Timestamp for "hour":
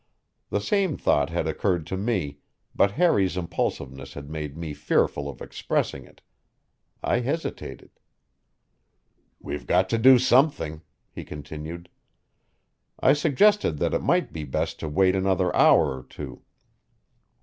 15.55-15.95